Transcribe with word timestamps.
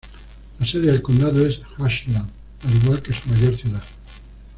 La 0.57 0.65
sede 0.65 0.87
del 0.91 1.03
condado 1.03 1.45
es 1.45 1.61
Ashland, 1.77 2.27
al 2.67 2.73
igual 2.75 3.03
que 3.03 3.13
su 3.13 3.29
mayor 3.29 3.55
ciudad. 3.55 3.83